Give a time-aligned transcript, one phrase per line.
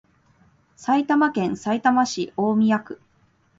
[0.77, 2.99] 埼玉県さいたま市大宮区